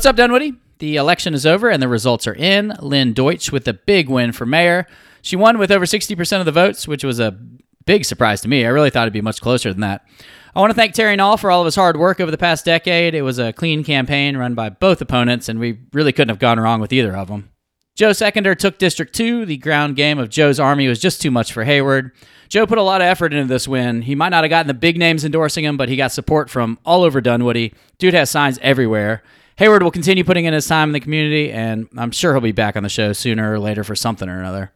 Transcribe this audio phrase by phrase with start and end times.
[0.00, 0.54] What's up, Dunwoody?
[0.78, 2.72] The election is over and the results are in.
[2.80, 4.86] Lynn Deutsch with a big win for mayor.
[5.20, 7.38] She won with over 60% of the votes, which was a
[7.84, 8.64] big surprise to me.
[8.64, 10.06] I really thought it'd be much closer than that.
[10.54, 12.64] I want to thank Terry Nall for all of his hard work over the past
[12.64, 13.14] decade.
[13.14, 16.58] It was a clean campaign run by both opponents, and we really couldn't have gone
[16.58, 17.50] wrong with either of them.
[17.94, 19.44] Joe Seconder took District 2.
[19.44, 22.12] The ground game of Joe's Army was just too much for Hayward.
[22.48, 24.00] Joe put a lot of effort into this win.
[24.00, 26.78] He might not have gotten the big names endorsing him, but he got support from
[26.86, 27.74] all over Dunwoody.
[27.98, 29.22] Dude has signs everywhere.
[29.60, 32.50] Hayward will continue putting in his time in the community, and I'm sure he'll be
[32.50, 34.72] back on the show sooner or later for something or another.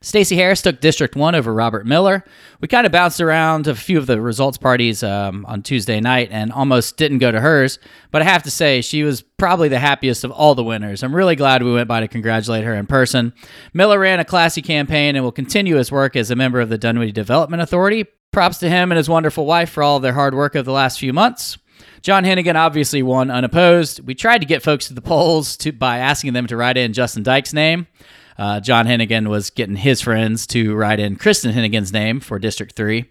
[0.00, 2.24] Stacey Harris took District 1 over Robert Miller.
[2.62, 6.30] We kind of bounced around a few of the results parties um, on Tuesday night
[6.32, 7.78] and almost didn't go to hers,
[8.10, 11.02] but I have to say, she was probably the happiest of all the winners.
[11.02, 13.34] I'm really glad we went by to congratulate her in person.
[13.74, 16.78] Miller ran a classy campaign and will continue his work as a member of the
[16.78, 18.06] Dunwoody Development Authority.
[18.32, 20.98] Props to him and his wonderful wife for all their hard work of the last
[20.98, 21.58] few months.
[22.02, 24.00] John Heneghan obviously won unopposed.
[24.06, 26.92] We tried to get folks to the polls to, by asking them to write in
[26.92, 27.86] Justin Dyke's name.
[28.38, 32.76] Uh, John Heneghan was getting his friends to write in Kristen Heneghan's name for District
[32.76, 33.04] 3.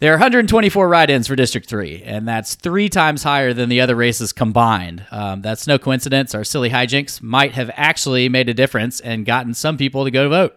[0.00, 3.80] There are 124 write ins for District 3, and that's three times higher than the
[3.80, 5.06] other races combined.
[5.12, 6.34] Um, that's no coincidence.
[6.34, 10.28] Our silly hijinks might have actually made a difference and gotten some people to go
[10.28, 10.56] vote.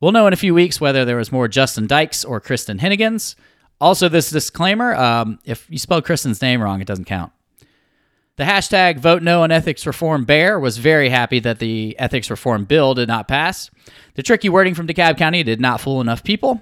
[0.00, 3.36] We'll know in a few weeks whether there was more Justin Dykes or Kristen Heneghans.
[3.80, 7.32] Also, this disclaimer um, if you spell Kristen's name wrong, it doesn't count.
[8.36, 12.64] The hashtag vote no on ethics reform bear was very happy that the ethics reform
[12.64, 13.70] bill did not pass.
[14.14, 16.60] The tricky wording from DeKalb County did not fool enough people.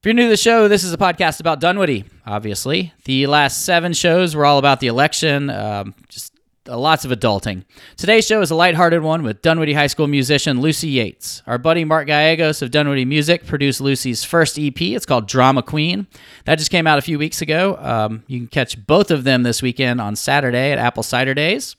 [0.00, 2.92] If you're new to the show, this is a podcast about Dunwoody, obviously.
[3.04, 6.31] The last seven shows were all about the election, um, just
[6.68, 7.64] uh, lots of adulting.
[7.96, 11.42] Today's show is a lighthearted one with Dunwoody High School musician Lucy Yates.
[11.46, 14.80] Our buddy Mark Gallegos of Dunwoody Music produced Lucy's first EP.
[14.80, 16.06] It's called Drama Queen.
[16.44, 17.76] That just came out a few weeks ago.
[17.78, 21.76] Um, you can catch both of them this weekend on Saturday at Apple Cider Days.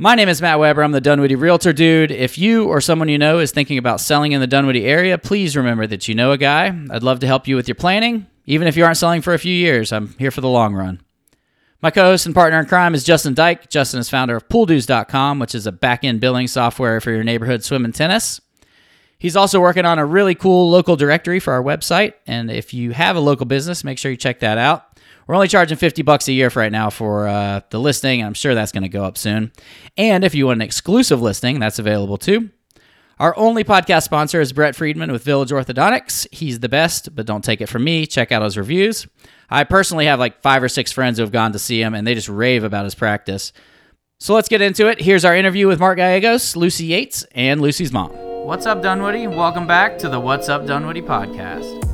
[0.00, 0.84] My name is Matt Weber.
[0.84, 2.12] I'm the Dunwoody Realtor Dude.
[2.12, 5.56] If you or someone you know is thinking about selling in the Dunwoody area, please
[5.56, 6.66] remember that you know a guy.
[6.90, 8.28] I'd love to help you with your planning.
[8.46, 11.02] Even if you aren't selling for a few years, I'm here for the long run.
[11.80, 13.70] My co host and partner in crime is Justin Dyke.
[13.70, 17.62] Justin is founder of pooldues.com, which is a back end billing software for your neighborhood
[17.62, 18.40] swim and tennis.
[19.20, 22.14] He's also working on a really cool local directory for our website.
[22.26, 24.98] And if you have a local business, make sure you check that out.
[25.28, 28.26] We're only charging 50 bucks a year for right now for uh, the listing, and
[28.26, 29.52] I'm sure that's going to go up soon.
[29.96, 32.50] And if you want an exclusive listing, that's available too.
[33.20, 36.26] Our only podcast sponsor is Brett Friedman with Village Orthodontics.
[36.32, 38.06] He's the best, but don't take it from me.
[38.06, 39.06] Check out his reviews.
[39.50, 42.06] I personally have like five or six friends who have gone to see him, and
[42.06, 43.52] they just rave about his practice.
[44.20, 45.00] So let's get into it.
[45.00, 48.10] Here's our interview with Mark Gallegos, Lucy Yates, and Lucy's mom.
[48.10, 49.26] What's up, Dunwoody?
[49.26, 51.86] Welcome back to the What's Up Dunwoody podcast.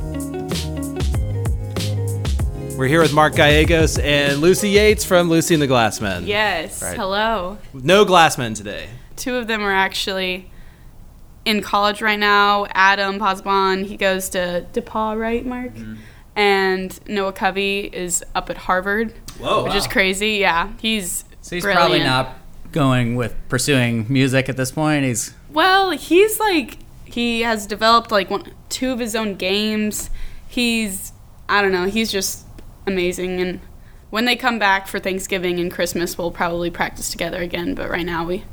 [2.77, 6.27] We're here with Mark Gallegos and Lucy Yates from Lucy and the Glassmen.
[6.27, 6.81] Yes.
[6.81, 6.97] Right.
[6.97, 7.57] Hello.
[7.73, 8.89] No Glassmen today.
[9.15, 10.51] Two of them are actually
[11.45, 12.65] in college right now.
[12.71, 15.73] Adam Posbon, he goes to DePaul, right, Mark?
[15.73, 15.95] Mm-hmm.
[16.35, 19.13] And Noah Covey is up at Harvard.
[19.39, 20.31] Whoa, Which is crazy.
[20.33, 20.71] Yeah.
[20.81, 21.79] He's So he's brilliant.
[21.79, 22.37] probably not
[22.71, 25.05] going with pursuing music at this point.
[25.05, 30.09] He's Well, he's like he has developed like one two of his own games.
[30.47, 31.13] He's
[31.47, 32.45] I don't know, he's just
[32.87, 33.59] amazing and
[34.09, 38.05] when they come back for Thanksgiving and Christmas, we'll probably practice together again, but right
[38.05, 38.45] now we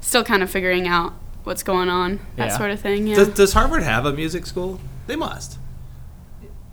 [0.00, 1.12] still kind of figuring out
[1.44, 2.56] what's going on, that Yeah.
[2.56, 3.06] sort of thing.
[3.08, 3.16] Yeah.
[3.16, 4.80] Does, does Harvard have a music school?
[5.06, 5.58] They must.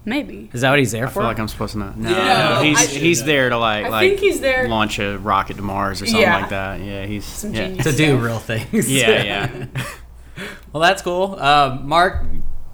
[0.10, 0.50] Maybe.
[0.52, 1.20] is that what he's there I for?
[1.22, 1.94] feel like I'm supposed to know.
[1.96, 2.50] No, Yeah.
[2.56, 5.62] no, he's he's there to like I like think he's there- launch a rocket to
[5.62, 6.38] Mars or something Yeah.
[6.42, 6.80] like that.
[6.82, 7.76] Yeah, he's Some yeah.
[7.84, 8.90] to do real things.
[8.92, 9.66] Yeah, yeah.
[10.74, 11.36] well, that's cool.
[11.40, 12.26] Uh, Mark,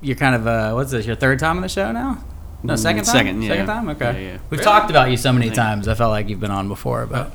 [0.02, 1.06] you're kind of uh, what's this?
[1.06, 2.24] Your third time on the show now?
[2.64, 3.14] No, Mm, second time.
[3.16, 3.50] second, yeah.
[3.50, 3.90] Second time.
[3.90, 4.06] Okay.
[4.06, 4.32] Yeah, yeah.
[4.50, 4.64] We've Really?
[4.64, 5.88] talked about you so many think- times.
[5.88, 7.32] I felt like you've been on before, but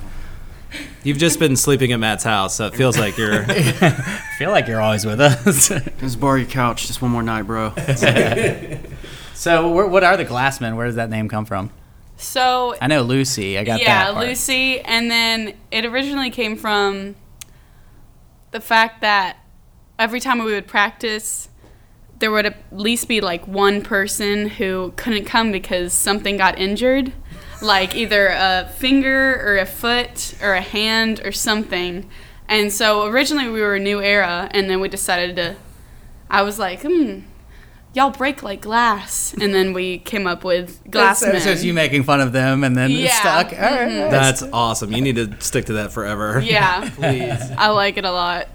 [1.02, 3.42] You've just been sleeping at Matt's house, so it feels like you're.
[3.48, 3.90] I
[4.38, 5.68] feel like you're always with us.
[5.98, 7.72] Just borrow your couch just one more night, bro.
[9.40, 10.76] So, what are the Glassmen?
[10.76, 11.70] Where does that name come from?
[12.18, 13.56] So I know Lucy.
[13.56, 14.14] I got yeah, that.
[14.14, 14.26] part.
[14.26, 17.16] Lucy, and then it originally came from
[18.50, 19.38] the fact that
[19.98, 21.48] every time we would practice,
[22.18, 27.10] there would at least be like one person who couldn't come because something got injured,
[27.62, 32.06] like either a finger or a foot or a hand or something.
[32.46, 35.56] And so originally we were a New Era, and then we decided to.
[36.28, 37.20] I was like, hmm,
[37.94, 41.64] y'all break like glass, and then we came up with glass So, so it's men.
[41.64, 43.20] you making fun of them and then it's Yeah.
[43.20, 43.52] stuck.
[43.52, 43.88] All right.
[43.88, 44.10] Mhm.
[44.10, 44.92] That's awesome.
[44.92, 46.40] You need to stick to that forever.
[46.44, 46.88] Yeah.
[46.96, 47.50] Please.
[47.58, 48.48] I like it a lot.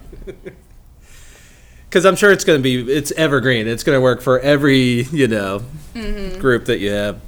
[1.89, 3.67] Because I'm sure it's going to be, it's evergreen.
[3.67, 5.61] It's going to work for every, you know,
[5.93, 6.39] Mm-hmm.
[6.39, 7.21] group that you have.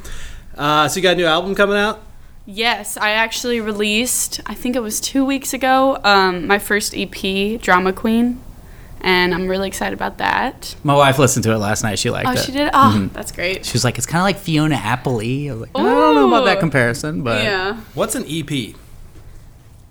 [0.57, 2.01] Uh, so you got a new album coming out?
[2.45, 7.57] Yes, I actually released, I think it was two weeks ago, um, my first EP,
[7.61, 8.41] Drama Queen.
[9.01, 10.75] And I'm really excited about that.
[10.83, 11.99] My wife listened to it last night.
[11.99, 12.39] She liked Oh, it.
[12.39, 12.69] Oh, she did?
[12.73, 13.65] Oh, that's great.
[13.65, 16.27] She was like, "It's kind of like Fiona Apple-y." I was like, "I don't know
[16.27, 17.77] about that comparison, but yeah.
[17.93, 18.75] What's an EP?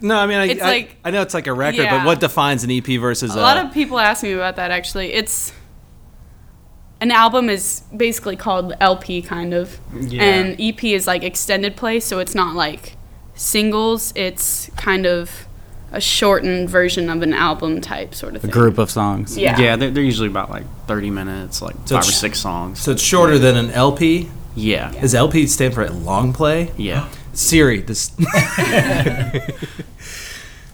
[0.00, 1.98] No, I mean, I, It's I, like- I know it's like a record, Yeah.
[1.98, 5.12] but what defines an EP versus A lot of people ask me about that actually.
[5.14, 5.52] It's
[7.00, 9.78] an album is basically called LP kind of.
[9.98, 10.22] Yeah.
[10.22, 12.96] And EP is like extended play, so it's not like
[13.34, 15.46] singles, it's kind of
[15.92, 18.50] a shortened version of an album type sort of thing.
[18.50, 19.38] a group of songs.
[19.38, 19.58] Yeah.
[19.58, 22.80] Yeah, they're, they're usually about like 30 minutes, like So five or it's- six songs.
[22.80, 24.28] So it's shorter than an LP.
[24.54, 24.90] yeah.
[24.92, 26.72] Does LP stand for long play?
[26.76, 27.08] Yeah.
[27.32, 28.10] Siri, this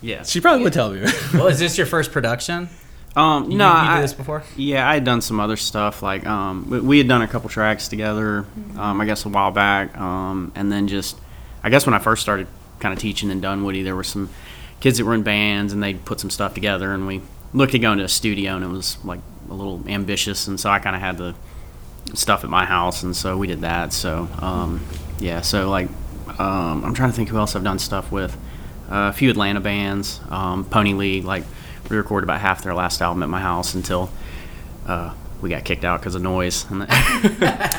[0.00, 0.24] Yeah.
[0.24, 1.02] she probably would tell me.
[1.34, 2.68] Well, is this your first production?
[3.14, 4.42] Um, You, no, you I, did this before?
[4.56, 6.02] Yeah, I had done some other stuff.
[6.02, 8.44] Like, um, we, we had done a couple tracks together,
[8.76, 9.96] um, I guess a while back.
[9.96, 11.16] Um, and then just,
[11.62, 12.46] I guess when I first started
[12.80, 14.30] kind of teaching in Dunwoody, there were some
[14.82, 16.92] kids that were in bands and they put some stuff together.
[16.92, 17.22] And we
[17.54, 20.48] looked at going to a studio and it was like a little ambitious.
[20.48, 21.36] And so I kind of had the
[22.14, 23.04] stuff at my house.
[23.04, 23.92] And so we did that.
[23.92, 24.84] So, um,
[25.20, 25.88] yeah, so like,
[26.40, 28.36] um, I'm trying to think who else I've done stuff with.
[28.90, 31.44] Uh, a few Atlanta bands, um, Pony League, like
[31.88, 34.10] we recorded about half their last album at my house until
[34.86, 36.62] uh, we got kicked out because of noise.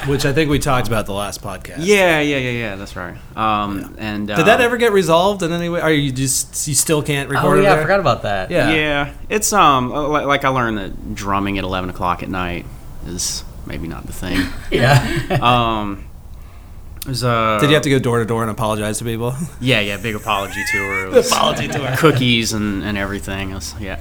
[0.07, 1.77] Which I think we talked about the last podcast.
[1.79, 2.75] yeah, yeah, yeah, yeah.
[2.75, 3.15] That's right.
[3.35, 5.79] Um, And uh, Did that ever get resolved in any way?
[5.79, 8.51] Are you just you still can't record Oh it yeah, I forgot about that.
[8.51, 8.71] Yeah.
[8.71, 12.65] Yeah, it's um uh, like, like I learned that drumming at eleven o'clock at night
[13.07, 14.39] is maybe not the thing.
[14.71, 15.39] yeah.
[15.41, 16.05] um,
[17.05, 19.35] there's uh Did you have to go door to door and apologize to people?
[19.61, 21.07] Yeah, yeah, big apology tour.
[21.07, 21.95] It was apology tour.
[21.97, 23.51] Cookies and, and everything.
[23.51, 23.97] It was, yeah.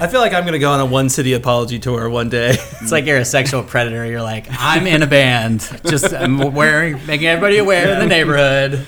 [0.00, 2.56] I feel like I'm gonna go on a one city apology tour one day.
[2.82, 4.04] It's like you're a sexual predator.
[4.04, 5.60] You're like, I'm in a band.
[5.86, 8.86] Just I'm wearing, making everybody aware in the neighborhood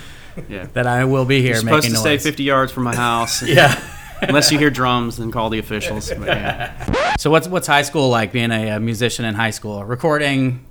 [0.48, 0.66] Yeah.
[0.72, 3.42] that I will be here You're supposed making to stay 50 yards from my house.
[3.42, 3.80] Yeah.
[4.20, 6.08] Unless you hear drums, then call the officials.
[6.10, 7.16] But yeah.
[7.18, 8.32] So what's what's high school like?
[8.32, 10.64] Being a, a musician in high school, recording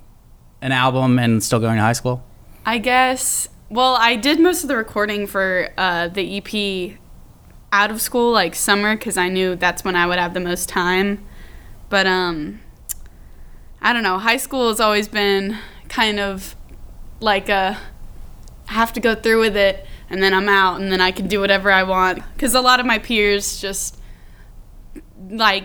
[0.60, 2.24] an album and still going to high school.
[2.66, 3.48] I guess.
[3.68, 6.98] Well, I did most of the recording for uh, the EP
[7.72, 10.68] out of school, like summer, because I knew that's when I would have the most
[10.68, 11.24] time.
[11.90, 12.60] But um,
[13.82, 14.18] I don't know.
[14.18, 15.58] High school has always been
[15.88, 16.56] kind of
[17.20, 17.78] like a
[18.66, 21.40] have to go through with it, and then I'm out, and then I can do
[21.40, 22.22] whatever I want.
[22.32, 23.98] Because a lot of my peers just
[25.28, 25.64] like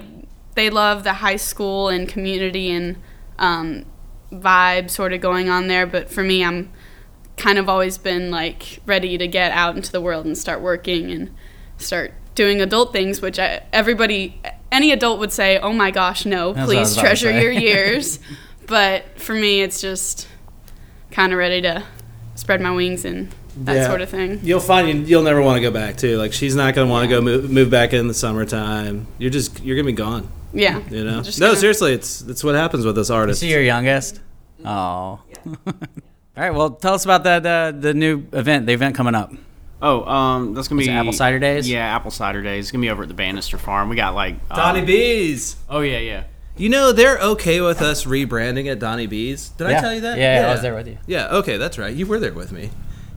[0.56, 2.98] they love the high school and community and
[3.38, 3.86] um,
[4.32, 5.86] vibe sort of going on there.
[5.88, 6.72] But for me, I'm
[7.40, 11.10] kind of always been like ready to get out into the world and start working
[11.10, 11.34] and
[11.78, 14.40] start doing adult things, which I, everybody,
[14.72, 16.54] any adult would say, "Oh my gosh, no!
[16.54, 18.20] That's what I was please treasure your years."
[18.68, 20.28] but for me, it's just
[21.12, 21.84] kind of ready to
[22.36, 23.88] spread my wings and that Yeah.
[23.88, 24.40] sort of thing.
[24.44, 26.18] You'll find you, you'll never want to go back too.
[26.18, 29.08] Like she's not gonna want to go move, move back in the summertime.
[29.18, 30.30] You're just you're gonna be gone.
[30.54, 30.80] Yeah.
[30.90, 31.22] You know.
[31.22, 33.42] No, gonna- seriously, it's it's what happens with us artists.
[33.42, 34.20] So your youngest?
[34.64, 35.22] Oh.
[36.40, 36.54] All right.
[36.56, 39.34] Well, tell us about that uh, the new event, the event coming up.
[39.82, 41.70] Oh, um, that's gonna Was be it Apple Cider Days?
[41.70, 42.64] Yeah, Apple Cider Days.
[42.66, 43.90] It's gonna be over at the Bannister Farm.
[43.90, 45.58] We got like um, Donnie B's.
[45.70, 46.24] Oh yeah, yeah.
[46.56, 49.50] You know they're okay with us rebranding at Donnie B's.
[49.50, 50.18] Did I tell you that?
[50.18, 50.98] Yeah, I was there with you.
[51.08, 51.28] Yeah.
[51.28, 51.94] Okay, that's right.
[51.94, 52.70] You were there with me.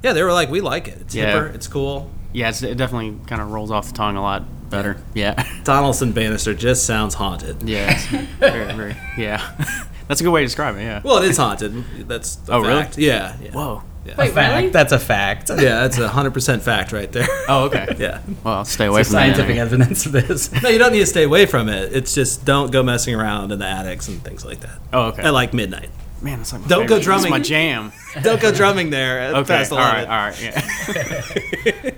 [0.02, 0.98] Yeah, they were like, we like it.
[1.02, 1.32] It's Yeah.
[1.32, 1.54] hipper.
[1.54, 2.10] It's cool.
[2.32, 4.96] Yeah, it's, it definitely kind of rolls off the tongue a lot better.
[5.14, 7.62] Yeah, Donaldson Bannister just sounds haunted.
[7.68, 8.06] yeah, it's
[8.38, 9.42] very, very, yeah.
[10.08, 10.82] That's a good way to describe it.
[10.82, 11.00] Yeah.
[11.04, 12.08] Well, it is haunted.
[12.08, 12.82] That's a Oh, really?
[12.82, 12.98] fact.
[12.98, 13.36] Yeah.
[13.42, 13.50] yeah.
[13.52, 13.82] Whoa.
[14.04, 14.56] Wait, fact.
[14.56, 14.68] really?
[14.70, 15.48] That's a fact.
[15.50, 17.26] Yeah, that's a hundred percent fact right there.
[17.48, 17.94] Oh, okay.
[17.98, 18.20] Yeah.
[18.42, 19.36] Well, I'll stay away There's from that.
[19.36, 20.50] scientific evidence of this.
[20.62, 21.92] No, you don't need to stay away from it.
[21.92, 24.78] It's just don't go messing around in the attics and things like that.
[24.92, 25.22] Oh, okay.
[25.22, 25.90] At like midnight.
[26.20, 26.96] Man, that's like my Don't go favorite.
[26.98, 27.30] It's drumming.
[27.30, 27.92] my jam.
[28.22, 29.54] Don't go drumming there at Okay.
[29.56, 30.08] past All 11.
[30.08, 30.08] right.
[30.08, 31.84] All right.
[31.84, 31.90] Yeah.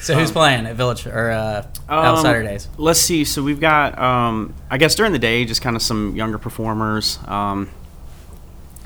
[0.00, 1.66] So who's playing at Village or uh,
[2.16, 2.22] Um?
[2.78, 3.24] Let's see.
[3.24, 7.18] So we've got, um, I guess during the day, just kind of some younger performers.
[7.26, 7.68] Um,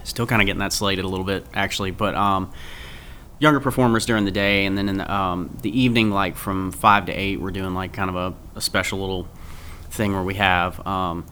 [0.02, 2.52] still kind of getting that slated a little bit, actually, but um,
[3.38, 7.06] younger performers during the day, and then in the, um, the evening, like from five
[7.06, 9.28] to eight, we're doing like kind of a, a special little
[9.90, 10.84] thing where we have.
[10.86, 11.26] Um,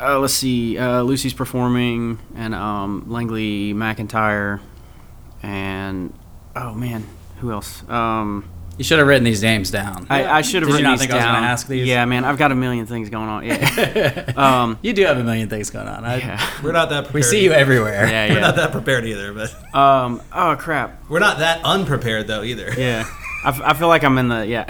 [0.00, 0.78] uh, let's see.
[0.78, 4.60] Uh, Lucy's performing, and um, Langley McIntyre,
[5.42, 6.12] and
[6.56, 7.06] oh man,
[7.38, 7.86] who else?
[7.88, 8.48] Um,
[8.78, 10.06] You should have written these names down.
[10.08, 11.34] I, I should have Did you written not these think I was down.
[11.34, 11.86] gonna ask these?
[11.86, 13.44] Yeah, man, I've got a million things going on.
[13.44, 16.04] Yeah, um, you do have a million things going on.
[16.04, 17.14] I, yeah, We're not that prepared.
[17.14, 18.08] We see you everywhere.
[18.08, 21.08] yeah, We're not that prepared either, but Um, oh crap.
[21.08, 22.72] we're not that unprepared though either.
[22.76, 23.04] Yeah,
[23.44, 24.64] I, f- I feel like I'm in the yeah.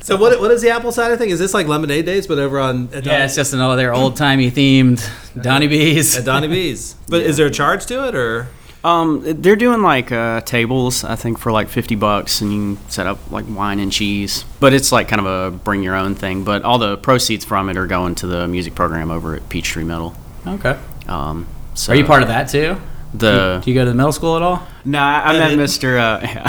[0.00, 1.30] So what what is the apple cider thing?
[1.30, 4.50] Is this like lemonade days but over on at, Yeah, it's just another old timey
[4.52, 5.04] themed
[5.40, 6.16] Donnie B's.
[6.16, 6.94] at Donnie B's?
[7.08, 8.46] But is there a charge to it or
[8.86, 12.88] Um, they're doing like uh, tables, I think, for like fifty bucks, and you can
[12.90, 14.44] set up like wine and cheese.
[14.60, 16.44] But it's like kind of a bring your own thing.
[16.44, 19.82] But all the proceeds from it are going to the music program over at Peachtree
[19.84, 20.14] Middle.
[20.46, 20.78] Okay.
[21.08, 22.76] Um, so Are you part of that too?
[23.12, 23.60] the?
[23.64, 24.66] Do you go to the middle school at all?
[24.84, 25.98] No, I, I met Mr.
[25.98, 26.48] Uh,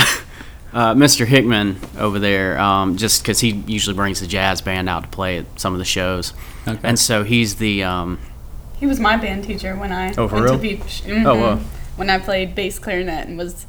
[0.77, 1.25] uh, Mr.
[1.25, 5.39] Hickman over there, um, just because he usually brings the jazz band out to play
[5.39, 6.34] at some of the shows,
[6.67, 6.79] Okay.
[6.84, 7.84] and so he's the.
[7.84, 8.20] Um,
[8.77, 10.53] He was my band teacher when I Oh, for went real?
[10.53, 11.01] to Beach.
[11.06, 11.25] Mhm.
[11.25, 11.60] Oh, wow.
[11.98, 13.66] When I played bass clarinet and was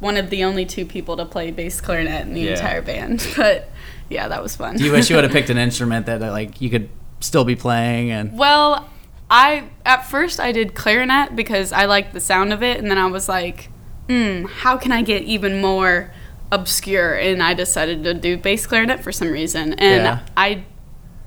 [0.00, 2.52] one of the only two people to play bass clarinet in the Yeah.
[2.52, 3.26] entire band.
[3.36, 3.68] But
[4.08, 4.76] yeah, that was fun.
[4.76, 6.88] Do you wish you would have picked an instrument that like you could
[7.20, 8.88] still be playing and Well,
[9.30, 12.98] I at first I did clarinet because I liked the sound of it, and then
[12.98, 13.68] I was like,
[14.08, 16.12] hmm, how can I get even more
[16.50, 17.14] obscure?
[17.14, 20.18] And I decided to do bass clarinet for some reason, and Yeah.
[20.36, 20.64] I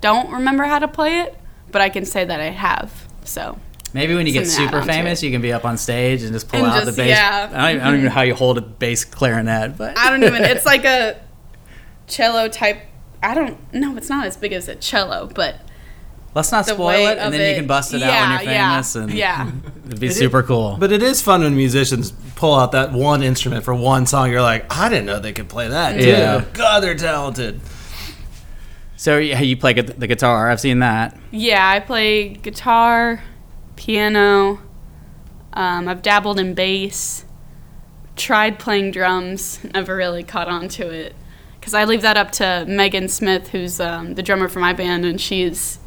[0.01, 1.35] don't remember how to play it,
[1.71, 3.07] but I can say that I have.
[3.23, 3.57] So
[3.95, 6.21] maybe when you get Something to add super famous, you can be up on stage
[6.21, 7.09] and just pull And out just- the bass.
[7.09, 7.49] yeah.
[7.53, 8.15] I, don't even, I don't even know mm-hmm.
[8.15, 10.43] how you hold a bass clarinet, but I don't even.
[10.43, 11.19] It's like a
[12.05, 12.81] cello type.
[13.23, 13.73] I don't.
[13.73, 15.61] No, it's not as big as a cello, but
[16.35, 18.73] let's not spoil it, and of then you can bust it out when you're yeah,
[18.73, 19.51] famous, and yeah.
[19.87, 20.75] it'd be super cool.
[20.77, 24.29] But it is fun when musicians pull out that one instrument for one song.
[24.29, 25.93] You're like, I didn't know they could play that.
[25.93, 26.03] Mm-hmm.
[26.03, 26.09] Too.
[26.09, 26.45] Yeah.
[26.53, 27.61] God, they're talented.
[28.97, 30.49] so yeah, you play the guitar.
[30.49, 31.17] I've seen that.
[31.31, 33.23] Yeah, I play guitar,
[33.75, 34.59] piano.
[35.53, 37.25] Um, I've dabbled in bass.
[38.15, 39.63] Tried playing drums.
[39.73, 41.15] Never really caught on to it.
[41.59, 45.03] Because I leave that up to Megan Smith, who's um, the drummer for my band,
[45.03, 45.79] and she's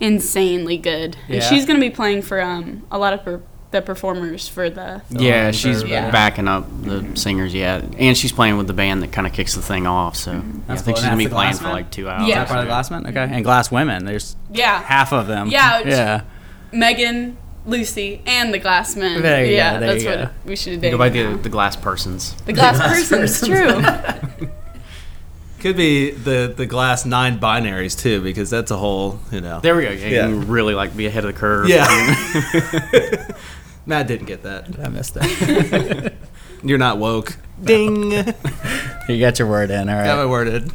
[0.00, 1.16] insanely good.
[1.28, 1.36] Yeah.
[1.36, 4.68] And she's going to be playing for um, a lot of per- the performers for
[4.70, 5.02] the.
[5.10, 6.12] yeah, Oh, she's for everybody.
[6.12, 7.52] backing up the singers.
[7.54, 10.14] Yeah, and she's playing with the band that kind of kicks the thing off.
[10.14, 11.02] So yeah, I That's think cool.
[11.02, 12.28] she's gonna be playing for like two hours.
[12.28, 12.42] Yeah.
[12.44, 13.06] Is part of the glass men?
[13.06, 14.04] Okay, and glass women.
[14.04, 14.80] There's Yeah.
[14.82, 15.48] half of them.
[15.48, 16.20] Yeah, yeah.
[16.74, 19.22] Megan, Lucy, and the Glassmen.
[19.22, 20.30] There you yeah, go, there that's you what go.
[20.44, 20.90] we should You do.
[20.92, 22.34] go by the, the glass persons.
[22.44, 24.48] The glass person's true.
[25.60, 29.60] Could be the the glass nine binaries too, because that's a whole you know.
[29.60, 29.90] There we go.
[29.92, 30.28] Yeah, Yeah.
[30.28, 31.70] you can really like be ahead of the curve.
[31.70, 31.86] Yeah.
[33.86, 34.78] Matt didn't get that.
[34.78, 36.12] I missed that.
[36.62, 37.38] You're not woke.
[37.62, 38.12] Ding.
[39.08, 39.88] you got your word in.
[39.88, 40.04] All right.
[40.04, 40.70] Got my worded.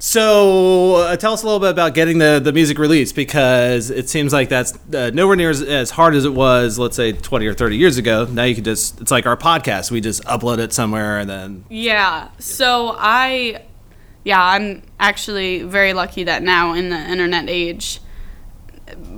[0.00, 4.08] So, uh, tell us a little bit about getting the, the music released because it
[4.08, 7.46] seems like that's uh, nowhere near as, as hard as it was, let's say, 20
[7.46, 8.24] or 30 years ago.
[8.30, 9.90] Now you can just, it's like our podcast.
[9.90, 11.64] We just upload it somewhere and then.
[11.68, 12.28] Yeah.
[12.38, 13.64] So I,
[14.24, 18.00] yeah, I'm actually very lucky that now in the internet age,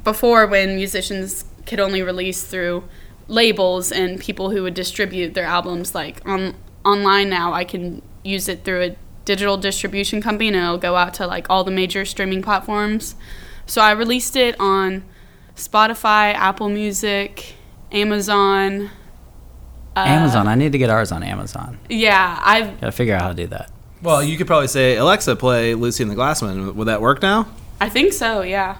[0.02, 2.84] before when musicians could only release through
[3.28, 6.54] labels and people who would distribute their albums like on
[6.86, 8.96] online now, I can use it through a
[9.30, 13.14] digital distribution company and it'll go out to like all the major streaming platforms.
[13.64, 15.04] So I released it on
[15.54, 17.54] Spotify, Apple Music,
[17.92, 18.90] Amazon.
[19.96, 20.48] uh, Amazon.
[20.48, 21.78] I need to get ours on Amazon.
[21.88, 23.70] Yeah, I've Gotta figure out how to do that.
[24.02, 26.74] Well, you could probably say, Alexa, play Lucy and the Glassmen.
[26.74, 27.46] Would that work now?
[27.80, 28.78] I think so, yeah.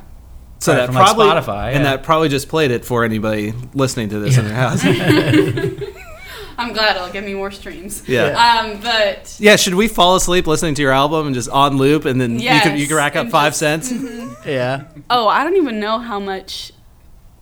[0.59, 3.55] So Right, that from, like, probably, Spotify, and that probably just played it for anybody
[3.73, 4.83] listening to this in their house.
[6.59, 8.07] I'm glad it'll give me more streams.
[8.09, 8.61] Yeah.
[8.65, 12.05] Um, but Yeah, should we fall asleep listening to your album and just on loop,
[12.05, 13.93] and then you can you can rack up five just- cents?
[14.47, 14.85] Yeah.
[15.11, 16.73] oh, I don't even know how much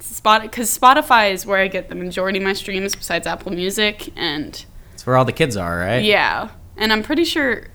[0.01, 4.11] Spot because Spotify is where I get the majority of my streams besides Apple Music,
[4.17, 6.03] and It's where all the kids are, right?
[6.03, 7.67] yeah, and I'm pretty sure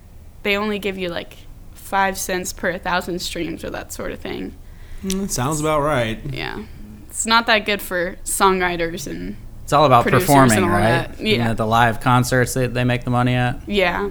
[0.44, 1.38] they only give you like
[1.74, 4.56] five cents per thousand streams or that sort of thing.
[5.04, 6.20] Mm, Sounds about right.
[6.34, 6.64] Yeah,
[7.08, 11.08] it's not that good for songwriters and It's all about performing, all right?
[11.08, 11.20] that.
[11.20, 11.34] Yeah.
[11.36, 13.68] And at the live concerts they, they make the money at.
[13.68, 14.04] yeah,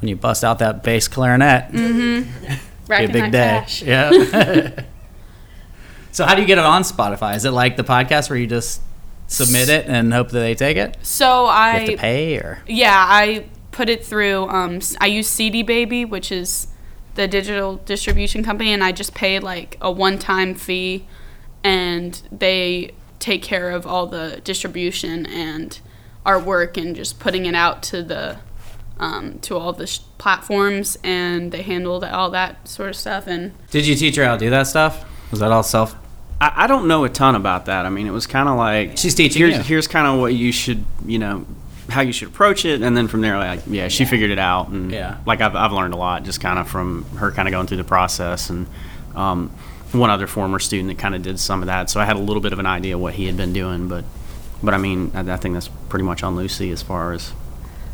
[0.00, 3.38] When you bust out that bass clarinet, be a big that day.
[3.60, 3.82] cash.
[3.82, 4.10] Yeah.
[6.12, 7.36] so how do you get it on Spotify?
[7.36, 8.80] Is it like the podcast where you just
[9.26, 10.96] submit it and hope that they take it?
[11.02, 14.48] So You I have to pay or Yeah, I put it through.
[14.48, 16.68] Um, I use CD Baby, which is
[17.14, 21.06] the digital distribution company, and I just pay like a one-time fee,
[21.62, 22.90] and they
[23.24, 25.80] take care of all the distribution and
[26.26, 28.36] artwork and just putting it out to the
[28.98, 33.26] um, to all the sh- platforms, and they handle the, all that sort of stuff.
[33.26, 35.04] And did you teach her how to do that stuff?
[35.30, 35.96] Was that all self?
[36.40, 37.86] I, I don't know a ton about that.
[37.86, 39.62] I mean, it was kind of like She's teaching Here's you.
[39.62, 41.46] here's kind of what you should, you know,
[41.88, 44.68] how you should approach it, and then from there, like, yeah, she figured it out,
[44.68, 45.16] and Yeah.
[45.26, 47.78] like I've I've learned a lot just kind of from her kind of going through
[47.78, 48.66] the process, and
[49.16, 49.50] um,
[49.94, 52.20] one other former student that kind of did some of that, so I had a
[52.20, 54.04] little bit of an idea what he had been doing, but
[54.62, 57.32] but I mean, I, I think that's pretty much on Lucy as far as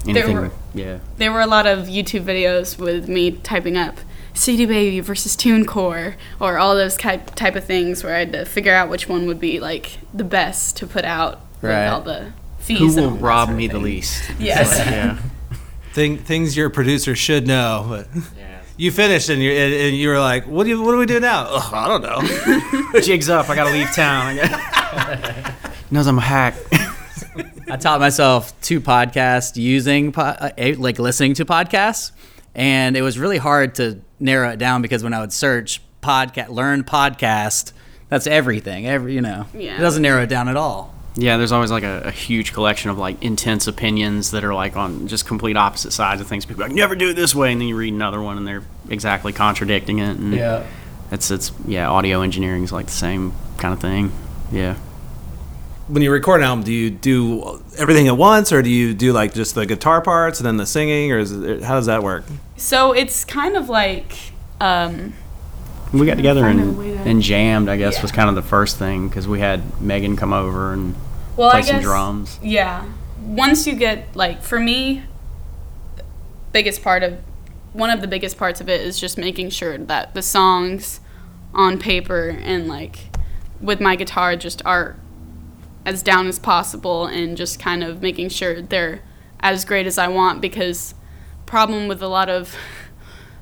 [0.06, 0.36] anything.
[0.36, 0.98] were- yeah.
[1.18, 3.98] there were a lot of YouTube videos with me typing up
[4.34, 8.44] CD Baby versus TuneCore or all those type type of things where I had to
[8.44, 11.84] figure out which one would be like the best to put out Right.
[11.84, 12.94] with all the fees.
[12.94, 14.22] Who will all rob sort of me the least?
[14.38, 14.78] Yes.
[14.90, 15.18] yeah.
[15.92, 17.84] Thing, things your producer should know.
[17.88, 18.22] But
[18.80, 20.82] you finished and you and, and you were like, "What do you?
[20.82, 23.00] What do we do now?" Ugh, I don't know.
[23.00, 23.48] Jigs up.
[23.50, 24.38] I gotta leave town.
[24.38, 25.54] I got-
[25.90, 26.54] Knows I'm a hack.
[27.70, 32.12] I taught myself to podcast using po- uh, like listening to podcasts,
[32.54, 36.48] and it was really hard to narrow it down because when I would search podcast,
[36.48, 37.72] learn podcast,
[38.08, 38.86] that's everything.
[38.86, 39.76] Every you know, Yeah.
[39.76, 40.94] it doesn't narrow it down at all.
[41.16, 44.76] Yeah, there's always like a, a huge collection of like intense opinions that are like
[44.76, 46.44] on just complete opposite sides of things.
[46.46, 48.46] People are like never do it this way, and then you read another one and
[48.46, 50.16] they're exactly contradicting it.
[50.18, 50.66] And yeah,
[51.10, 54.12] it's it's yeah, audio engineering is like the same kind of thing.
[54.52, 54.76] Yeah.
[55.88, 59.12] when you record an album, do you do everything at once, or do you do
[59.12, 62.02] like just the guitar parts and then the singing, or is it, how does that
[62.02, 62.24] work?
[62.56, 64.12] So it's kind of like
[64.60, 65.14] um,
[65.92, 67.68] We got together find a and, way to- and jammed.
[67.68, 68.02] I guess Yeah.
[68.02, 70.94] was kind of the first thing because we had Megan come over and
[71.36, 72.38] well, play I some guess, drums.
[72.42, 72.84] Yeah.
[73.22, 75.02] Once you get like for me,
[76.52, 77.18] biggest part of
[77.72, 81.00] one of the biggest parts of it is just making sure that the songs
[81.54, 83.08] on paper and like
[83.60, 84.96] with my guitar just are
[85.86, 89.00] as down as possible and just kind of making sure they're
[89.40, 90.94] as great as I want because
[91.46, 92.54] problem with a lot of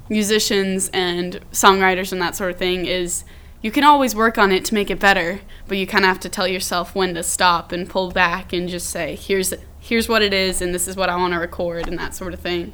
[0.09, 3.25] musicians and songwriters and that sort of thing is
[3.61, 6.21] you can always work on it to make it better, but you kind of have
[6.21, 10.23] to tell yourself when to stop and pull back and just say, here's here's what
[10.23, 12.73] it is and this is what I want to record and that sort of thing.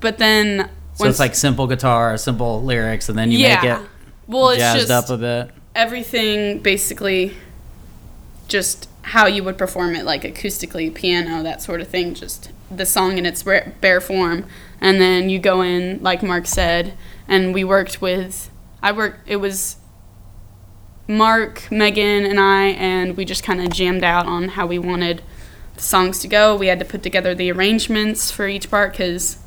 [0.00, 3.54] But then So it's like simple guitar, simple lyrics, and then you yeah.
[3.62, 3.88] make it
[4.26, 5.54] well, it's jazzed just up a bit.
[5.74, 7.34] everything basically
[8.48, 12.86] just how you would perform it like acoustically piano that sort of thing just the
[12.86, 14.44] song in its bare form
[14.80, 16.96] and then you go in like mark said
[17.28, 18.50] and we worked with
[18.82, 19.76] i worked it was
[21.08, 25.22] mark megan and i and we just kind of jammed out on how we wanted
[25.74, 29.38] the songs to go we had to put together the arrangements for each part because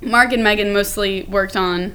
[0.00, 1.94] mark and megan mostly worked on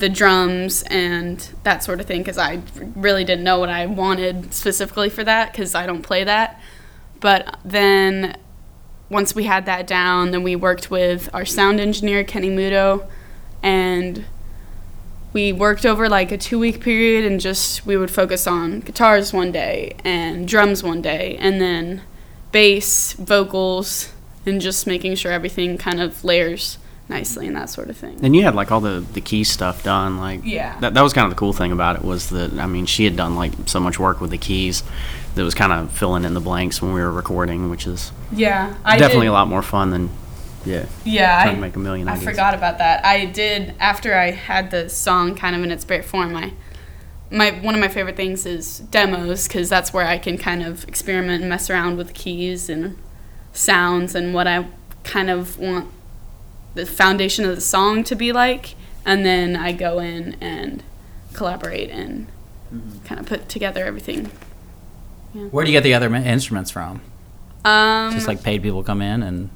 [0.00, 2.62] the drums and that sort of thing because I
[2.96, 6.60] really didn't know what I wanted specifically for that because I don't play that.
[7.20, 8.36] But then
[9.10, 13.06] once we had that down, then we worked with our sound engineer, Kenny Muto,
[13.62, 14.24] and
[15.32, 19.32] we worked over like a two week period and just we would focus on guitars
[19.32, 22.02] one day and drums one day and then
[22.52, 24.12] bass, vocals,
[24.46, 28.18] and just making sure everything kind of layers nicely and that sort of thing.
[28.24, 30.18] And you had like all the the key stuff done.
[30.18, 30.78] Like Yeah.
[30.80, 33.04] that that was kind of the cool thing about it was that I mean she
[33.04, 34.82] had done like so much work with the keys
[35.34, 38.74] that was kind of filling in the blanks when we were recording, which is Yeah,
[38.84, 40.10] I definitely did- a lot more fun than
[40.64, 40.86] yeah.
[41.04, 42.24] Yeah, trying I, to make a million I ideas.
[42.24, 43.04] forgot about that.
[43.04, 46.36] I did after I had the song kind of in its bare form.
[46.36, 46.52] I
[47.30, 50.86] my one of my favorite things is demos because that's where I can kind of
[50.88, 52.98] experiment and mess around with keys and
[53.52, 54.66] sounds and what I
[55.04, 55.88] kind of want
[56.74, 60.82] the foundation of the song to be like, and then I go in and
[61.32, 62.26] collaborate and
[62.72, 62.98] mm-hmm.
[63.04, 64.30] kind of put together everything.
[65.32, 67.00] Where do you get the other instruments from?
[67.64, 69.50] Um, Just like paid people come in and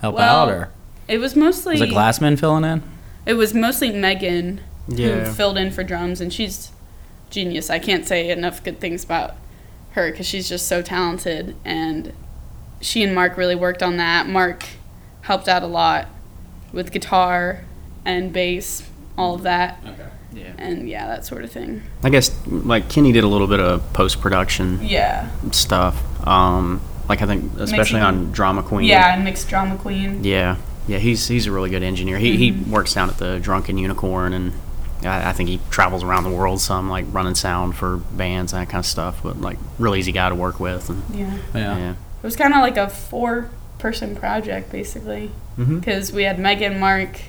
[0.00, 0.70] help well, out, or
[1.08, 2.82] it was mostly was it Glassmen filling in?
[3.26, 5.24] It was mostly Megan Yeah.
[5.26, 6.72] who filled in for drums, and she's
[7.30, 7.68] genius.
[7.70, 9.34] I can't say enough good things about
[9.92, 11.54] her because she's just so talented.
[11.64, 12.12] And
[12.80, 14.26] she and Mark really worked on that.
[14.28, 14.64] Mark
[15.22, 16.08] helped out a lot
[16.72, 17.60] with guitar
[18.04, 20.08] and bass, all of that, Okay.
[20.34, 20.52] Yeah.
[20.58, 21.82] and yeah, that sort of thing.
[22.02, 25.96] I guess like Kenny did a little bit of post production Yeah, stuff.
[26.26, 28.18] Um, like I think especially Mixing.
[28.26, 28.86] on Drama Queen.
[28.88, 30.24] yeah, and mixed drama queen.
[30.24, 30.56] Yeah,
[30.88, 32.18] yeah, he's he's a really good engineer.
[32.18, 32.70] He he Mm-hmm.
[32.70, 34.52] works down at the Drunken Unicorn, and
[35.02, 38.62] I, I think he travels around the world some, like running sound for bands and
[38.62, 39.20] that kind of stuff.
[39.22, 40.88] But like, real easy guy to work with.
[40.88, 41.76] And, Yeah, Yeah.
[41.78, 41.90] yeah.
[41.92, 45.30] it was kind of like a four-person project basically.
[45.56, 47.20] Because we had Megan, Mark,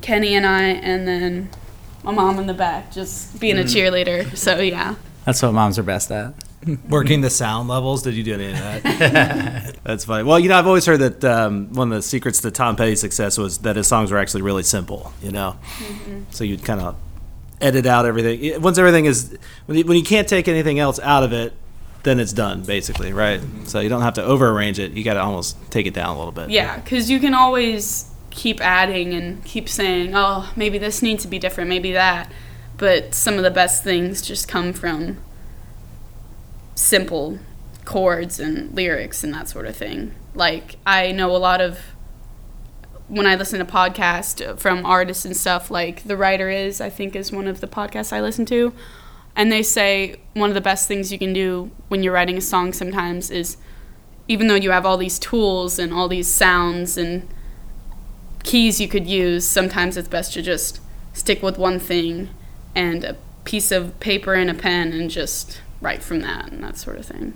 [0.00, 1.50] Kenny, and I, and then
[2.02, 3.68] my mom in the back just being a hmm.
[3.68, 4.36] cheerleader.
[4.36, 6.34] So yeah, That's what moms are best at.
[6.88, 8.02] Working the sound levels.
[8.02, 9.76] Did you do any of that?
[9.84, 10.22] That's funny.
[10.22, 13.00] Well, you know, I've always heard that um, one of the secrets to Tom Petty's
[13.00, 15.12] success was that his songs were actually really simple.
[15.20, 16.22] You know, mm-hmm.
[16.30, 16.96] so you'd kind of
[17.60, 18.60] edit out everything.
[18.62, 21.52] Once everything is when you, when you can't take anything else out of it,
[22.04, 23.40] then it's done basically, right?
[23.40, 23.64] Mm-hmm.
[23.64, 24.92] So you don't have to over arrange it.
[24.92, 26.50] You got to almost take it down a little bit.
[26.50, 31.28] yeah, because you can always keep adding and keep saying, oh, maybe this needs to
[31.28, 32.32] be different, maybe that.
[32.78, 35.18] But some of the best things just come from
[36.74, 37.38] simple
[37.84, 40.14] chords and lyrics and that sort of thing.
[40.34, 41.78] Like I know a lot of
[43.08, 47.14] when I listen to podcasts from artists and stuff, like The Writer Is, I think
[47.14, 48.72] is one of the podcasts I listen to.
[49.36, 52.40] And they say one of the best things you can do when you're writing a
[52.40, 53.58] song sometimes is
[54.28, 57.28] even though you have all these tools and all these sounds and
[58.42, 60.80] keys you could use, sometimes it's best to just
[61.12, 62.30] stick with one thing
[62.74, 66.76] and a piece of paper and a pen and just write from that and that
[66.76, 67.34] sort of thing.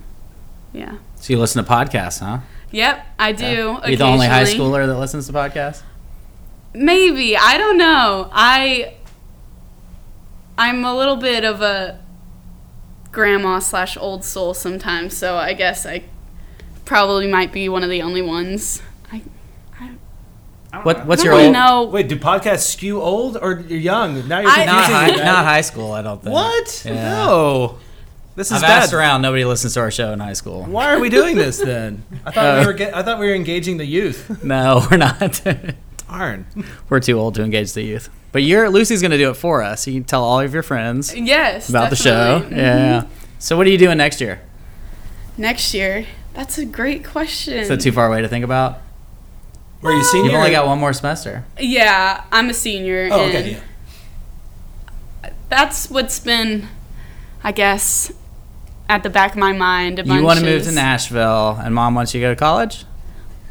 [0.72, 0.98] Yeah.
[1.16, 2.40] So you listen to podcasts, huh?
[2.70, 3.78] Yep, I do.
[3.82, 5.82] Are you the only high schooler that listens to podcasts?
[6.74, 8.28] Maybe I don't know.
[8.32, 8.94] I
[10.58, 12.00] I'm a little bit of a
[13.12, 16.04] grandma slash old soul sometimes, so I guess I
[16.84, 18.82] probably might be one of the only ones.
[20.80, 21.86] I What What's your don't really old?
[21.88, 21.92] know.
[21.92, 24.26] Wait, do podcasts skew old or you're young?
[24.28, 25.92] Now you're I- Not high, not high school.
[25.92, 26.34] I don't think.
[26.34, 26.82] What?
[26.84, 26.94] Yeah.
[26.94, 27.78] No.
[28.34, 28.82] This is I've bad.
[28.82, 29.22] asked around.
[29.22, 30.64] Nobody listens to our show in high school.
[30.64, 32.04] Why are we doing this then?
[32.24, 32.72] I thought we uh, were.
[32.74, 34.30] Get, I thought we were engaging the youth.
[34.44, 35.42] No, we're not.
[36.08, 36.46] Darn.
[36.88, 38.10] we're too old to engage the youth.
[38.32, 39.86] But you're Lucy's going to do it for us.
[39.86, 41.68] You can tell all of your friends Yes.
[41.70, 42.38] about the show.
[42.40, 42.58] definitely.
[42.58, 43.06] Yeah.
[43.38, 44.40] So what are you doing next year?
[45.38, 46.06] Next year.
[46.34, 47.54] That's a great question.
[47.54, 48.80] Is that too far away to think about?
[49.82, 50.30] Were you senior?
[50.30, 51.44] You've only got one more semester.
[51.60, 53.08] Yeah, I'm a senior.
[53.12, 53.50] Oh, and okay.
[53.52, 55.30] Yeah.
[55.48, 56.68] That's what's been,
[57.44, 58.12] I guess,
[58.88, 59.98] at the back of my mind.
[59.98, 60.72] A You want to move to.
[60.72, 62.84] Nashville, and mom wants you to go to college.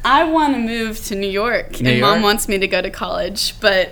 [0.03, 2.13] I want to move to New York, New and York?
[2.13, 3.91] mom wants me to go to college, but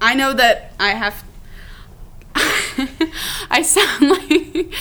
[0.00, 1.24] I know that I have.
[3.50, 4.72] I sound like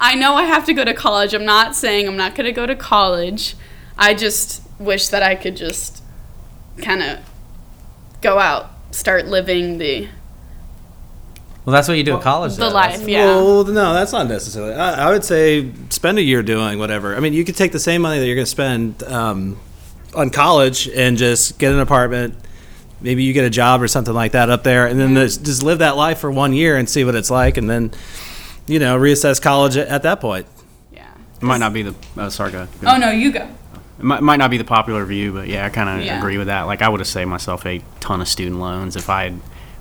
[0.00, 1.34] I know I have to go to college.
[1.34, 3.54] I'm not saying I'm not going to go to college.
[3.98, 6.02] I just wish that I could just
[6.78, 7.18] kind of
[8.20, 10.08] go out, start living the
[11.64, 12.56] Well, that's what you do at college.
[12.56, 12.74] the though.
[12.74, 13.06] life.
[13.06, 13.26] Yeah.
[13.26, 14.74] Well, no, that's not necessarily.
[14.74, 17.14] I, I would say spend a year doing whatever.
[17.16, 19.58] I mean, you could take the same money that you're going to spend um,
[20.14, 22.34] on college and just get an apartment.
[23.00, 25.62] Maybe you get a job or something like that up there, and then just just
[25.64, 27.90] live that life for one year and see what it's like, and then,
[28.68, 30.46] you know, reassess college at, at that point.
[30.92, 31.12] yeah.
[31.36, 32.68] It might not be the uh, sorry, go ahead.
[32.86, 33.48] Oh no, you go.
[33.98, 36.18] It might, might not be the popular view, but yeah, I kind of Yeah.
[36.18, 36.62] agree with that.
[36.62, 39.40] Like, I would have saved myself a ton of student loans if I had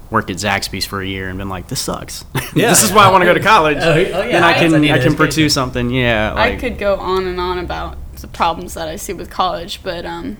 [0.09, 2.25] worked at Zaxby's for a year and been like, "This sucks.
[2.53, 2.69] Yeah.
[2.69, 4.53] this is why I want to go to college." Oh, oh, yeah, then I I
[4.53, 5.89] can need I an can pursue something.
[5.89, 9.29] Yeah, like, I could go on and on about the problems that I see with
[9.31, 10.37] college, but um,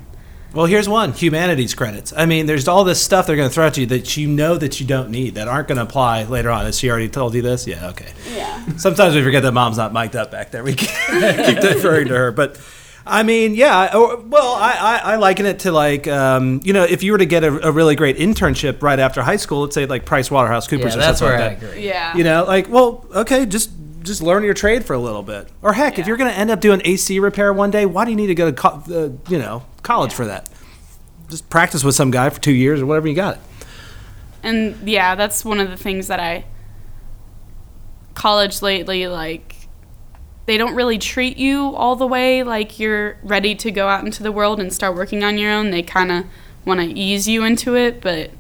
[0.54, 2.12] Well, here's one: humanities credits.
[2.16, 4.58] I mean, there's all this stuff they're going to throw at you that you know
[4.58, 6.66] that you don't need, that aren't going to apply later on.
[6.66, 7.66] Has she already told you this?
[7.66, 7.88] Yeah.
[7.92, 8.12] Okay.
[8.36, 8.66] yeah.
[8.76, 10.64] Sometimes we forget that mom's not mic'd up back there.
[10.66, 10.90] We keep
[11.62, 12.60] deferring to her, but
[13.06, 13.96] I mean, yeah.
[13.98, 14.72] Or, well, I,
[15.04, 17.68] I, I liken it to like, um, you know, if you were to get a,
[17.68, 21.00] a really great internship right after high school, let's say like Price Waterhouse Coopers Yeah,
[21.00, 21.70] or that's something where I like that.
[21.72, 21.86] agree.
[21.88, 22.16] Yeah.
[22.16, 23.72] You know, like, well, okay, just
[24.04, 25.48] just learn your trade for a little bit.
[25.62, 28.10] Or heck, if you're going to end up doing AC repair one day, why do
[28.12, 30.50] you need to go to co- uh, you know college for that?
[31.30, 33.40] Just practice with some guy for two years or whatever you got.
[34.44, 36.46] and yeah, that's one of the things that I
[38.14, 39.56] college lately like
[40.46, 44.24] they don't really treat you all the way like you're ready to go out into
[44.24, 45.72] the world and start working on your own.
[45.72, 46.26] They kind of
[46.66, 48.32] want to ease you into it, but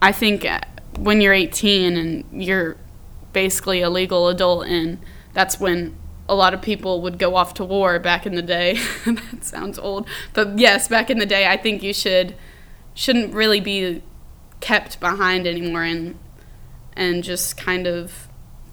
[0.00, 0.60] I think uh,
[0.98, 2.76] when you're 18 and you're
[3.32, 4.98] basically a legal adult and
[5.32, 5.96] that's when
[6.28, 8.78] a lot of people would go off to war back in the day.
[9.06, 12.34] that sounds old, but yes, back in the day, I think you should
[12.94, 14.02] shouldn't really be
[14.60, 16.16] kept behind anymore and
[16.96, 18.23] and just kind of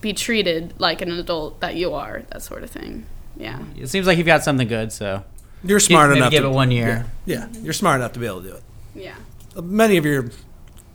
[0.01, 3.05] be treated like an adult that you are, that sort of thing.
[3.37, 3.59] Yeah.
[3.77, 5.23] It seems like you've got something good, so
[5.63, 7.05] You're smart maybe enough give to it one year.
[7.25, 8.63] Yeah, you're smart enough to be able to do it.
[8.95, 9.15] Yeah.
[9.55, 10.29] Uh, many of your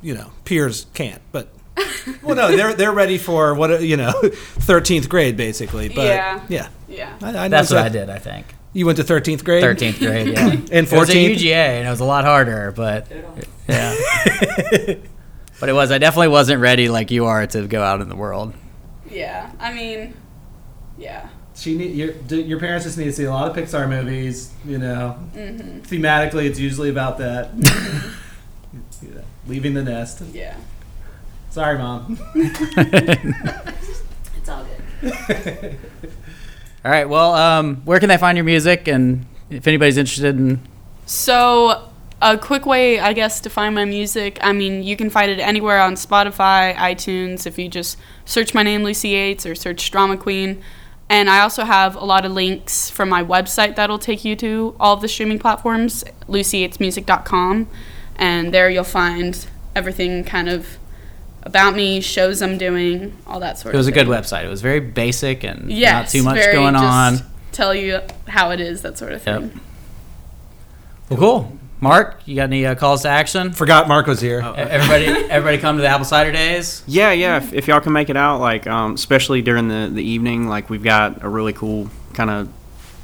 [0.02, 1.48] you know peers can't but
[2.22, 6.40] well no they're they're ready for what uh, you know 13th grade basically but Yeah.
[6.48, 7.16] yeah Yeah.
[7.22, 8.06] I, I That's know what I that.
[8.06, 8.10] did.
[8.10, 11.36] I think you went to 13th grade 13th grade, yeah, and It was at 14th
[11.36, 13.10] UGA, and it was a lot harder, but
[13.66, 13.94] yeah.
[15.60, 15.90] but it was.
[15.90, 18.52] I definitely wasn't ready like you are to go out in the world.
[19.10, 19.50] Yeah.
[19.60, 20.14] I mean,
[20.98, 21.28] yeah.
[21.54, 24.76] she need your your parents just need to see a lot of Pixar movies you
[24.78, 25.80] know Mm-hmm.
[25.80, 27.50] thematically it's usually about that
[29.02, 30.54] You know, leaving the nest Yeah.
[31.50, 32.18] sorry mom
[34.36, 34.64] It's all
[35.00, 35.76] good.
[36.84, 37.08] All right.
[37.08, 40.60] Well, um, where can they find your music, and if anybody's interested in
[41.04, 41.88] So,
[42.22, 44.38] a quick way, I guess, to find my music.
[44.40, 48.62] I mean, you can find it anywhere on Spotify, iTunes, if you just search my
[48.62, 50.62] name, Lucy Yates, or search Drama Queen.
[51.08, 54.74] And I also have a lot of links from my website that'll take you to
[54.80, 57.68] all of the streaming platforms, lucyyatesmusic.com.
[58.16, 60.78] And there you'll find everything kind of
[61.42, 63.74] about me, shows I'm doing, all that sort of stuff.
[63.74, 64.44] It was a good website.
[64.44, 67.18] It was very basic and Yes, not too much going just on.
[67.52, 69.42] Tell you how it is, that sort of thing.
[69.42, 69.52] Yep.
[71.10, 71.58] Well, cool.
[71.88, 73.52] Mark, you got any uh, calls to action?
[73.52, 76.82] forgot Mark was here E- Everybody, everybody, come to the apple cider days.
[76.86, 77.36] Yeah, yeah.
[77.38, 80.68] If, if y'all can make it out, like um, especially during the the evening, like
[80.70, 82.48] we've got a really cool kind of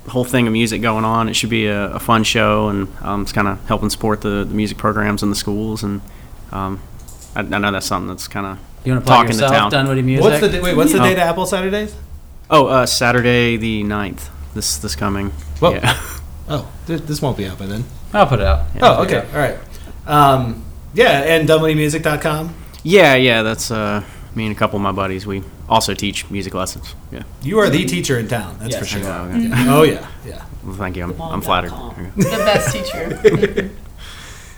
[0.08, 1.28] whole thing of music going on.
[1.28, 4.44] It should be a, a fun show, and um, it's kind of helping support the,
[4.44, 5.82] the music programs in the schools.
[5.84, 6.00] And
[6.50, 6.80] um,
[7.36, 9.52] I, I know that's something that's kind of You want to plug talking to yourself,
[9.52, 9.70] town.
[9.70, 10.24] Dunwoody Music?
[10.24, 10.76] What's the da- wait?
[10.76, 11.04] What's the Oh.
[11.04, 11.94] date of Apple Cider Days?
[12.50, 15.30] Oh, uh, Saturday the 9th, this this coming.
[15.60, 15.74] Whoa.
[15.74, 16.00] Yeah.
[16.48, 17.84] Oh, th- this won't be out by then.
[18.12, 18.66] I'll put it out.
[18.80, 19.26] Oh, okay.
[19.32, 19.56] All right.
[20.06, 22.54] Um, yeah, and DunwoodyMusic.com.
[22.82, 23.42] yeah, yeah.
[23.42, 24.02] That's uh,
[24.34, 25.26] me and a couple of my buddies.
[25.26, 26.94] We also teach music lessons.
[27.10, 27.22] Yeah.
[27.42, 28.56] You are the teacher in town.
[28.58, 29.00] That's for Yes, sure.
[29.00, 29.68] you Oh, okay.
[29.70, 30.44] Oh yeah, yeah.
[30.64, 31.04] Well, thank you.
[31.04, 31.70] I'm, I'm flattered.
[32.16, 33.70] The best teacher.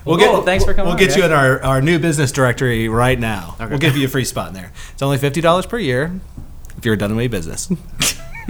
[0.07, 0.43] We'll Well, cool.
[0.43, 1.17] Thanks for coming We'll on, get guys.
[1.17, 3.55] you in our, our new business directory right now.
[3.59, 3.71] Okay.
[3.71, 4.71] We'll give you a free spot in there.
[4.93, 6.21] It's only fifty dollars per year
[6.77, 7.71] if you're a Dunwoody business.
[7.71, 7.77] All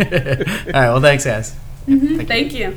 [0.05, 0.73] right.
[0.73, 1.55] Well, thanks, guys.
[1.87, 2.77] Thank you.